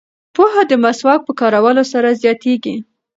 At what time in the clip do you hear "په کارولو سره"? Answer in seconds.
1.27-2.17